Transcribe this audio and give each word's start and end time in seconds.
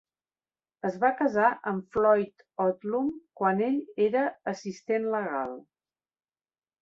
Es 0.87 0.95
va 1.01 1.09
casar 1.17 1.49
amb 1.71 1.83
Floyd 1.97 2.45
Odlum 2.65 3.11
quan 3.41 3.61
ell 3.67 3.77
era 4.07 4.23
assistent 4.53 5.05
legal. 5.17 5.55